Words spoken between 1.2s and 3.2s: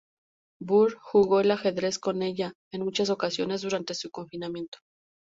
al ajedrez con ella en muchas